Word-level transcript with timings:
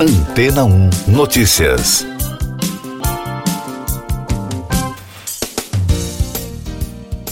Antena 0.00 0.64
1 0.64 0.90
Notícias. 1.08 2.06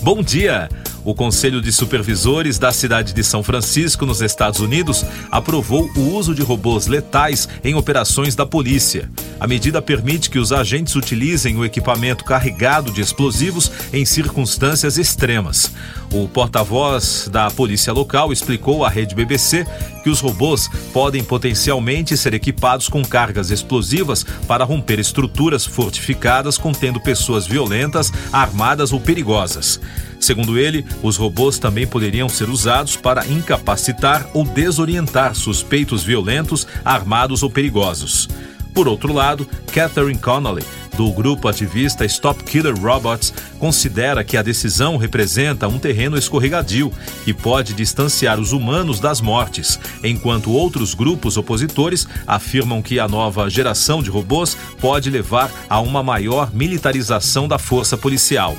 Bom 0.00 0.22
dia! 0.22 0.70
O 1.04 1.14
Conselho 1.14 1.60
de 1.60 1.70
Supervisores 1.70 2.58
da 2.58 2.72
cidade 2.72 3.12
de 3.12 3.22
São 3.22 3.42
Francisco, 3.42 4.06
nos 4.06 4.22
Estados 4.22 4.60
Unidos, 4.60 5.04
aprovou 5.30 5.90
o 5.94 6.14
uso 6.14 6.34
de 6.34 6.40
robôs 6.40 6.86
letais 6.86 7.46
em 7.62 7.74
operações 7.74 8.34
da 8.34 8.46
polícia. 8.46 9.10
A 9.40 9.46
medida 9.46 9.82
permite 9.82 10.30
que 10.30 10.38
os 10.38 10.52
agentes 10.52 10.94
utilizem 10.94 11.56
o 11.56 11.64
equipamento 11.64 12.24
carregado 12.24 12.92
de 12.92 13.00
explosivos 13.00 13.70
em 13.92 14.04
circunstâncias 14.04 14.96
extremas. 14.96 15.72
O 16.12 16.28
porta-voz 16.28 17.28
da 17.30 17.50
polícia 17.50 17.92
local 17.92 18.32
explicou 18.32 18.84
à 18.84 18.88
rede 18.88 19.14
BBC 19.14 19.66
que 20.02 20.10
os 20.10 20.20
robôs 20.20 20.68
podem 20.92 21.24
potencialmente 21.24 22.16
ser 22.16 22.34
equipados 22.34 22.88
com 22.88 23.04
cargas 23.04 23.50
explosivas 23.50 24.24
para 24.46 24.64
romper 24.64 24.98
estruturas 24.98 25.66
fortificadas 25.66 26.56
contendo 26.56 27.00
pessoas 27.00 27.46
violentas, 27.46 28.12
armadas 28.32 28.92
ou 28.92 29.00
perigosas. 29.00 29.80
Segundo 30.20 30.58
ele, 30.58 30.86
os 31.02 31.16
robôs 31.16 31.58
também 31.58 31.86
poderiam 31.86 32.28
ser 32.28 32.48
usados 32.48 32.96
para 32.96 33.26
incapacitar 33.26 34.26
ou 34.32 34.44
desorientar 34.44 35.34
suspeitos 35.34 36.02
violentos, 36.02 36.66
armados 36.84 37.42
ou 37.42 37.50
perigosos. 37.50 38.28
Por 38.74 38.88
outro 38.88 39.12
lado, 39.12 39.48
Catherine 39.72 40.18
Connolly, 40.18 40.64
do 40.96 41.10
grupo 41.12 41.46
ativista 41.46 42.04
Stop 42.04 42.42
Killer 42.42 42.76
Robots, 42.76 43.32
considera 43.58 44.24
que 44.24 44.36
a 44.36 44.42
decisão 44.42 44.96
representa 44.96 45.68
um 45.68 45.78
terreno 45.78 46.18
escorregadio 46.18 46.92
e 47.24 47.32
pode 47.32 47.72
distanciar 47.72 48.40
os 48.40 48.52
humanos 48.52 48.98
das 48.98 49.20
mortes, 49.20 49.78
enquanto 50.02 50.50
outros 50.50 50.92
grupos 50.92 51.36
opositores 51.36 52.06
afirmam 52.26 52.82
que 52.82 52.98
a 52.98 53.06
nova 53.06 53.48
geração 53.48 54.02
de 54.02 54.10
robôs 54.10 54.56
pode 54.80 55.08
levar 55.08 55.50
a 55.68 55.80
uma 55.80 56.02
maior 56.02 56.52
militarização 56.52 57.46
da 57.46 57.58
força 57.58 57.96
policial. 57.96 58.56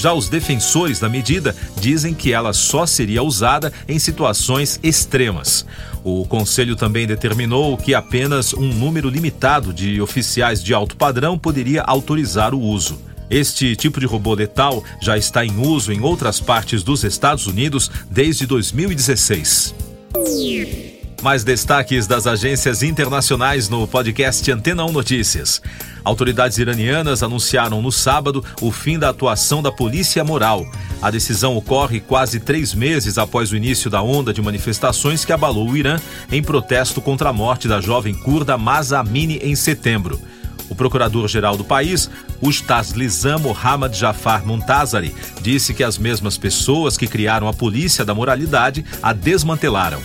Já 0.00 0.14
os 0.14 0.30
defensores 0.30 0.98
da 0.98 1.10
medida 1.10 1.54
dizem 1.78 2.14
que 2.14 2.32
ela 2.32 2.54
só 2.54 2.86
seria 2.86 3.22
usada 3.22 3.70
em 3.86 3.98
situações 3.98 4.80
extremas. 4.82 5.66
O 6.02 6.24
Conselho 6.24 6.74
também 6.74 7.06
determinou 7.06 7.76
que 7.76 7.92
apenas 7.92 8.54
um 8.54 8.72
número 8.72 9.10
limitado 9.10 9.74
de 9.74 10.00
oficiais 10.00 10.64
de 10.64 10.72
alto 10.72 10.96
padrão 10.96 11.38
poderia 11.38 11.82
autorizar 11.82 12.54
o 12.54 12.58
uso. 12.58 12.98
Este 13.28 13.76
tipo 13.76 14.00
de 14.00 14.06
robô 14.06 14.32
letal 14.32 14.82
já 15.02 15.18
está 15.18 15.44
em 15.44 15.60
uso 15.60 15.92
em 15.92 16.00
outras 16.00 16.40
partes 16.40 16.82
dos 16.82 17.04
Estados 17.04 17.46
Unidos 17.46 17.90
desde 18.10 18.46
2016. 18.46 19.74
Mais 21.22 21.44
destaques 21.44 22.06
das 22.06 22.26
agências 22.26 22.82
internacionais 22.82 23.68
no 23.68 23.86
podcast 23.86 24.50
Antena 24.50 24.82
1 24.86 24.92
Notícias. 24.92 25.60
Autoridades 26.04 26.58
iranianas 26.58 27.22
anunciaram 27.22 27.82
no 27.82 27.92
sábado 27.92 28.44
o 28.60 28.70
fim 28.70 28.98
da 28.98 29.10
atuação 29.10 29.62
da 29.62 29.70
polícia 29.70 30.24
moral. 30.24 30.66
A 31.02 31.10
decisão 31.10 31.56
ocorre 31.56 32.00
quase 32.00 32.40
três 32.40 32.74
meses 32.74 33.18
após 33.18 33.52
o 33.52 33.56
início 33.56 33.90
da 33.90 34.02
onda 34.02 34.32
de 34.32 34.42
manifestações 34.42 35.24
que 35.24 35.32
abalou 35.32 35.68
o 35.68 35.76
Irã 35.76 35.98
em 36.30 36.42
protesto 36.42 37.00
contra 37.00 37.30
a 37.30 37.32
morte 37.32 37.68
da 37.68 37.80
jovem 37.80 38.14
curda 38.14 38.58
Masa 38.58 38.98
Amini 38.98 39.38
em 39.42 39.54
setembro. 39.54 40.20
O 40.68 40.74
procurador-geral 40.74 41.56
do 41.56 41.64
país, 41.64 42.08
Ustaz 42.40 42.92
Lizam 42.92 43.40
Mohammad 43.40 43.92
Jafar 43.92 44.46
Muntazari, 44.46 45.12
disse 45.42 45.74
que 45.74 45.82
as 45.82 45.98
mesmas 45.98 46.38
pessoas 46.38 46.96
que 46.96 47.08
criaram 47.08 47.48
a 47.48 47.52
polícia 47.52 48.04
da 48.04 48.14
moralidade 48.14 48.84
a 49.02 49.12
desmantelaram. 49.12 50.00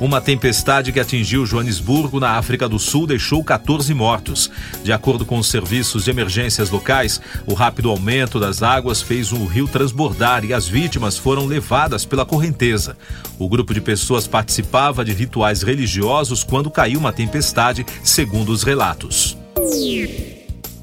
Uma 0.00 0.20
tempestade 0.20 0.90
que 0.90 0.98
atingiu 0.98 1.46
Joanesburgo, 1.46 2.18
na 2.18 2.30
África 2.30 2.68
do 2.68 2.78
Sul, 2.78 3.06
deixou 3.06 3.44
14 3.44 3.94
mortos. 3.94 4.50
De 4.82 4.92
acordo 4.92 5.24
com 5.24 5.38
os 5.38 5.46
serviços 5.46 6.04
de 6.04 6.10
emergências 6.10 6.70
locais, 6.70 7.20
o 7.46 7.54
rápido 7.54 7.88
aumento 7.88 8.40
das 8.40 8.62
águas 8.62 9.00
fez 9.00 9.30
o 9.30 9.44
rio 9.44 9.68
transbordar 9.68 10.44
e 10.44 10.52
as 10.52 10.66
vítimas 10.66 11.16
foram 11.16 11.46
levadas 11.46 12.04
pela 12.04 12.26
correnteza. 12.26 12.96
O 13.38 13.48
grupo 13.48 13.72
de 13.72 13.80
pessoas 13.80 14.26
participava 14.26 15.04
de 15.04 15.12
rituais 15.12 15.62
religiosos 15.62 16.42
quando 16.42 16.70
caiu 16.70 16.98
uma 16.98 17.12
tempestade, 17.12 17.86
segundo 18.02 18.50
os 18.50 18.64
relatos. 18.64 19.36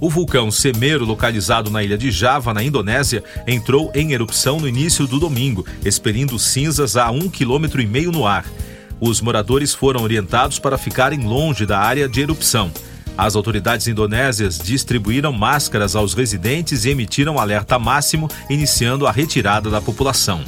O 0.02 0.10
vulcão 0.10 0.50
Semeru, 0.50 1.04
localizado 1.04 1.70
na 1.70 1.84
ilha 1.84 1.98
de 1.98 2.10
Java, 2.10 2.54
na 2.54 2.64
Indonésia, 2.64 3.22
entrou 3.46 3.92
em 3.94 4.14
erupção 4.14 4.58
no 4.58 4.68
início 4.68 5.06
do 5.06 5.20
domingo, 5.20 5.66
expelindo 5.84 6.40
cinzas 6.40 6.96
a 6.96 7.12
um 7.12 7.28
quilômetro 7.28 7.82
e 7.82 7.86
meio 7.86 8.10
no 8.10 8.26
ar. 8.26 8.46
Os 9.02 9.22
moradores 9.22 9.74
foram 9.74 10.04
orientados 10.04 10.60
para 10.60 10.78
ficarem 10.78 11.22
longe 11.26 11.66
da 11.66 11.80
área 11.80 12.08
de 12.08 12.22
erupção. 12.22 12.72
As 13.18 13.36
autoridades 13.36 13.88
indonésias 13.88 14.58
distribuíram 14.58 15.32
máscaras 15.32 15.96
aos 15.96 16.14
residentes 16.14 16.86
e 16.86 16.90
emitiram 16.90 17.40
alerta 17.40 17.78
máximo, 17.78 18.30
iniciando 18.50 19.08
a 19.08 19.12
retirada 19.12 19.70
da 19.70 19.82
população. 19.82 20.44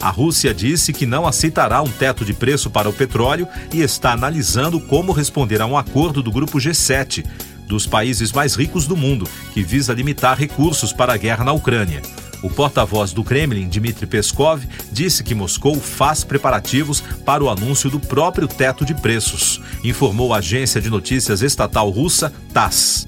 A 0.00 0.08
Rússia 0.08 0.54
disse 0.54 0.94
que 0.94 1.04
não 1.04 1.26
aceitará 1.26 1.82
um 1.82 1.90
teto 1.90 2.24
de 2.24 2.32
preço 2.32 2.70
para 2.70 2.88
o 2.88 2.92
petróleo 2.92 3.46
e 3.72 3.82
está 3.82 4.12
analisando 4.12 4.80
como 4.80 5.12
responder 5.12 5.60
a 5.60 5.66
um 5.66 5.76
acordo 5.76 6.22
do 6.22 6.32
grupo 6.32 6.58
G7, 6.58 7.24
dos 7.66 7.86
países 7.86 8.32
mais 8.32 8.54
ricos 8.54 8.86
do 8.86 8.96
mundo, 8.96 9.28
que 9.52 9.62
visa 9.62 9.92
limitar 9.92 10.38
recursos 10.38 10.92
para 10.92 11.12
a 11.12 11.16
guerra 11.18 11.44
na 11.44 11.52
Ucrânia. 11.52 12.00
O 12.42 12.48
porta-voz 12.48 13.12
do 13.12 13.22
Kremlin, 13.22 13.68
Dmitry 13.68 14.06
Peskov, 14.06 14.64
disse 14.90 15.22
que 15.22 15.34
Moscou 15.34 15.78
faz 15.78 16.24
preparativos 16.24 17.02
para 17.24 17.44
o 17.44 17.50
anúncio 17.50 17.90
do 17.90 18.00
próprio 18.00 18.48
teto 18.48 18.84
de 18.84 18.94
preços, 18.94 19.60
informou 19.84 20.32
a 20.32 20.38
agência 20.38 20.80
de 20.80 20.90
notícias 20.90 21.42
estatal 21.42 21.90
russa 21.90 22.32
TASS. 22.52 23.06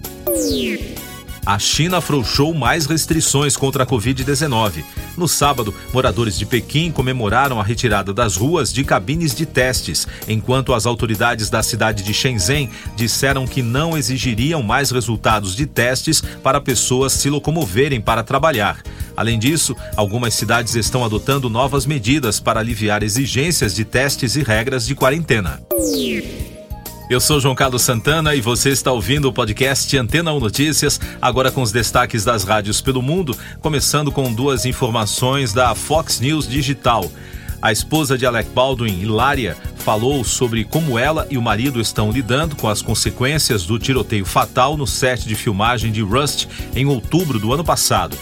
A 1.44 1.58
China 1.58 1.98
afrouxou 1.98 2.54
mais 2.54 2.86
restrições 2.86 3.56
contra 3.56 3.82
a 3.82 3.86
Covid-19. 3.86 4.84
No 5.16 5.26
sábado, 5.26 5.74
moradores 5.92 6.38
de 6.38 6.46
Pequim 6.46 6.92
comemoraram 6.92 7.60
a 7.60 7.64
retirada 7.64 8.12
das 8.12 8.36
ruas 8.36 8.72
de 8.72 8.84
cabines 8.84 9.34
de 9.34 9.44
testes, 9.44 10.06
enquanto 10.28 10.72
as 10.72 10.86
autoridades 10.86 11.50
da 11.50 11.60
cidade 11.60 12.04
de 12.04 12.14
Shenzhen 12.14 12.70
disseram 12.94 13.44
que 13.44 13.60
não 13.60 13.98
exigiriam 13.98 14.62
mais 14.62 14.92
resultados 14.92 15.56
de 15.56 15.66
testes 15.66 16.22
para 16.42 16.60
pessoas 16.60 17.12
se 17.12 17.28
locomoverem 17.28 18.00
para 18.00 18.22
trabalhar. 18.22 18.80
Além 19.16 19.36
disso, 19.36 19.74
algumas 19.96 20.34
cidades 20.34 20.76
estão 20.76 21.04
adotando 21.04 21.50
novas 21.50 21.86
medidas 21.86 22.38
para 22.38 22.60
aliviar 22.60 23.02
exigências 23.02 23.74
de 23.74 23.84
testes 23.84 24.36
e 24.36 24.42
regras 24.44 24.86
de 24.86 24.94
quarentena. 24.94 25.60
Eu 27.12 27.20
sou 27.20 27.38
João 27.38 27.54
Carlos 27.54 27.82
Santana 27.82 28.34
e 28.34 28.40
você 28.40 28.70
está 28.70 28.90
ouvindo 28.90 29.28
o 29.28 29.32
podcast 29.34 29.94
Antena 29.98 30.32
1 30.32 30.40
Notícias, 30.40 30.98
agora 31.20 31.50
com 31.50 31.60
os 31.60 31.70
destaques 31.70 32.24
das 32.24 32.42
rádios 32.42 32.80
pelo 32.80 33.02
mundo, 33.02 33.36
começando 33.60 34.10
com 34.10 34.32
duas 34.32 34.64
informações 34.64 35.52
da 35.52 35.74
Fox 35.74 36.20
News 36.20 36.48
Digital. 36.48 37.12
A 37.60 37.70
esposa 37.70 38.16
de 38.16 38.24
Alec 38.24 38.48
Baldwin, 38.54 38.98
Hilária, 38.98 39.54
falou 39.76 40.24
sobre 40.24 40.64
como 40.64 40.98
ela 40.98 41.26
e 41.28 41.36
o 41.36 41.42
marido 41.42 41.82
estão 41.82 42.10
lidando 42.10 42.56
com 42.56 42.66
as 42.66 42.80
consequências 42.80 43.66
do 43.66 43.78
tiroteio 43.78 44.24
fatal 44.24 44.74
no 44.74 44.86
set 44.86 45.28
de 45.28 45.34
filmagem 45.34 45.92
de 45.92 46.00
Rust 46.00 46.46
em 46.74 46.86
outubro 46.86 47.38
do 47.38 47.52
ano 47.52 47.62
passado. 47.62 48.16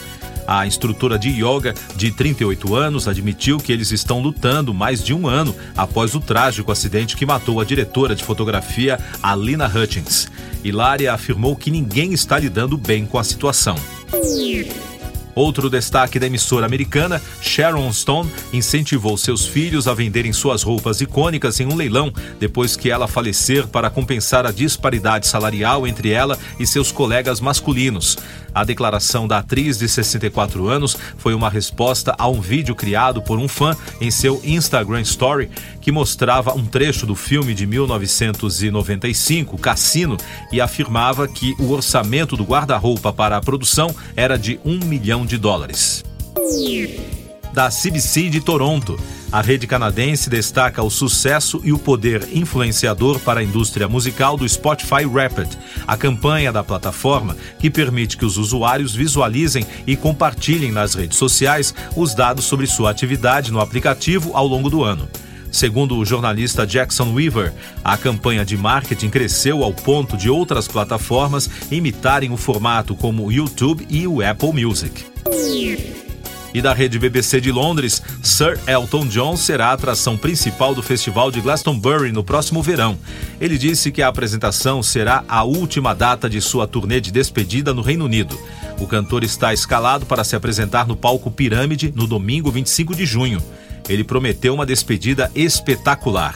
A 0.50 0.66
instrutora 0.66 1.16
de 1.16 1.28
yoga, 1.28 1.72
de 1.94 2.10
38 2.10 2.74
anos, 2.74 3.06
admitiu 3.06 3.58
que 3.58 3.70
eles 3.70 3.92
estão 3.92 4.20
lutando 4.20 4.74
mais 4.74 5.00
de 5.00 5.14
um 5.14 5.28
ano 5.28 5.54
após 5.76 6.12
o 6.16 6.20
trágico 6.20 6.72
acidente 6.72 7.16
que 7.16 7.24
matou 7.24 7.60
a 7.60 7.64
diretora 7.64 8.16
de 8.16 8.24
fotografia, 8.24 8.98
Alina 9.22 9.68
Hutchins. 9.68 10.28
Hilária 10.64 11.14
afirmou 11.14 11.54
que 11.54 11.70
ninguém 11.70 12.12
está 12.12 12.36
lidando 12.36 12.76
bem 12.76 13.06
com 13.06 13.16
a 13.16 13.22
situação. 13.22 13.76
Outro 15.34 15.70
destaque 15.70 16.18
da 16.18 16.26
emissora 16.26 16.66
americana, 16.66 17.22
Sharon 17.40 17.92
Stone 17.92 18.30
incentivou 18.52 19.16
seus 19.16 19.46
filhos 19.46 19.86
a 19.86 19.94
venderem 19.94 20.32
suas 20.32 20.62
roupas 20.62 21.00
icônicas 21.00 21.60
em 21.60 21.66
um 21.66 21.76
leilão 21.76 22.12
depois 22.38 22.76
que 22.76 22.90
ela 22.90 23.06
falecer 23.06 23.68
para 23.68 23.88
compensar 23.88 24.44
a 24.44 24.50
disparidade 24.50 25.28
salarial 25.28 25.86
entre 25.86 26.10
ela 26.10 26.36
e 26.58 26.66
seus 26.66 26.90
colegas 26.90 27.40
masculinos. 27.40 28.18
A 28.54 28.64
declaração 28.64 29.28
da 29.28 29.38
atriz 29.38 29.78
de 29.78 29.88
64 29.88 30.68
anos 30.68 30.96
foi 31.16 31.34
uma 31.34 31.48
resposta 31.48 32.14
a 32.18 32.28
um 32.28 32.40
vídeo 32.40 32.74
criado 32.74 33.22
por 33.22 33.38
um 33.38 33.48
fã 33.48 33.76
em 34.00 34.10
seu 34.10 34.40
Instagram 34.44 35.00
Story 35.02 35.50
que 35.80 35.92
mostrava 35.92 36.54
um 36.54 36.64
trecho 36.64 37.06
do 37.06 37.14
filme 37.14 37.54
de 37.54 37.66
1995, 37.66 39.58
Cassino, 39.58 40.16
e 40.52 40.60
afirmava 40.60 41.28
que 41.28 41.54
o 41.58 41.70
orçamento 41.70 42.36
do 42.36 42.44
guarda-roupa 42.44 43.12
para 43.12 43.36
a 43.36 43.40
produção 43.40 43.94
era 44.16 44.38
de 44.38 44.58
um 44.64 44.78
milhão 44.78 45.24
de 45.24 45.38
dólares. 45.38 46.04
Da 47.52 47.68
CBC 47.68 48.28
de 48.28 48.40
Toronto. 48.40 48.98
A 49.32 49.40
rede 49.40 49.66
canadense 49.66 50.30
destaca 50.30 50.82
o 50.82 50.90
sucesso 50.90 51.60
e 51.64 51.72
o 51.72 51.78
poder 51.78 52.28
influenciador 52.32 53.18
para 53.20 53.40
a 53.40 53.42
indústria 53.44 53.88
musical 53.88 54.36
do 54.36 54.48
Spotify 54.48 55.04
Rapid, 55.04 55.48
a 55.86 55.96
campanha 55.96 56.52
da 56.52 56.64
plataforma 56.64 57.36
que 57.58 57.70
permite 57.70 58.16
que 58.16 58.24
os 58.24 58.36
usuários 58.36 58.94
visualizem 58.94 59.66
e 59.86 59.96
compartilhem 59.96 60.72
nas 60.72 60.94
redes 60.94 61.18
sociais 61.18 61.74
os 61.96 62.14
dados 62.14 62.44
sobre 62.44 62.66
sua 62.66 62.90
atividade 62.90 63.52
no 63.52 63.60
aplicativo 63.60 64.30
ao 64.34 64.46
longo 64.46 64.70
do 64.70 64.82
ano. 64.82 65.08
Segundo 65.52 65.96
o 65.96 66.04
jornalista 66.04 66.64
Jackson 66.64 67.12
Weaver, 67.12 67.52
a 67.82 67.96
campanha 67.96 68.44
de 68.44 68.56
marketing 68.56 69.10
cresceu 69.10 69.64
ao 69.64 69.72
ponto 69.72 70.16
de 70.16 70.30
outras 70.30 70.68
plataformas 70.68 71.50
imitarem 71.70 72.32
o 72.32 72.36
formato 72.36 72.94
como 72.94 73.26
o 73.26 73.32
YouTube 73.32 73.86
e 73.90 74.06
o 74.06 74.24
Apple 74.24 74.52
Music. 74.52 75.04
E 76.52 76.60
da 76.60 76.72
rede 76.72 76.98
BBC 76.98 77.40
de 77.40 77.52
Londres, 77.52 78.02
Sir 78.22 78.58
Elton 78.66 79.06
John 79.06 79.36
será 79.36 79.68
a 79.68 79.72
atração 79.72 80.16
principal 80.16 80.74
do 80.74 80.82
festival 80.82 81.30
de 81.30 81.40
Glastonbury 81.40 82.10
no 82.10 82.24
próximo 82.24 82.62
verão. 82.62 82.98
Ele 83.40 83.56
disse 83.56 83.92
que 83.92 84.02
a 84.02 84.08
apresentação 84.08 84.82
será 84.82 85.24
a 85.28 85.44
última 85.44 85.94
data 85.94 86.28
de 86.28 86.40
sua 86.40 86.66
turnê 86.66 87.00
de 87.00 87.12
despedida 87.12 87.72
no 87.72 87.82
Reino 87.82 88.04
Unido. 88.04 88.36
O 88.80 88.86
cantor 88.86 89.22
está 89.22 89.52
escalado 89.52 90.06
para 90.06 90.24
se 90.24 90.34
apresentar 90.34 90.86
no 90.86 90.96
palco 90.96 91.30
Pirâmide 91.30 91.92
no 91.94 92.06
domingo 92.06 92.50
25 92.50 92.96
de 92.96 93.06
junho. 93.06 93.40
Ele 93.88 94.02
prometeu 94.02 94.54
uma 94.54 94.66
despedida 94.66 95.30
espetacular. 95.34 96.34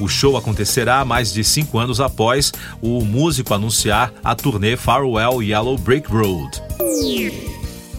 O 0.00 0.08
show 0.08 0.36
acontecerá 0.36 1.04
mais 1.04 1.32
de 1.32 1.44
cinco 1.44 1.78
anos 1.78 2.00
após 2.00 2.52
o 2.82 3.04
músico 3.04 3.54
anunciar 3.54 4.12
a 4.22 4.34
turnê 4.34 4.76
Farewell 4.76 5.42
Yellow 5.42 5.78
Brick 5.78 6.10
Road. 6.10 6.60